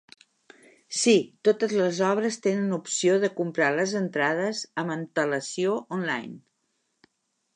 [0.99, 1.13] Sí,
[1.47, 6.35] totes les obres tenen opció de comprar les entrades amb antel·lacio online.